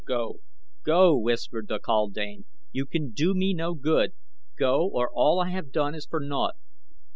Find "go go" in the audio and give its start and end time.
0.07-1.15